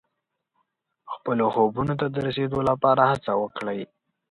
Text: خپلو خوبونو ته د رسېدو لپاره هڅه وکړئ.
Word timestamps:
خپلو 1.13 1.45
خوبونو 1.53 1.93
ته 1.99 2.05
د 2.09 2.15
رسېدو 2.27 2.59
لپاره 2.69 3.01
هڅه 3.11 3.31
وکړئ. 3.41 3.81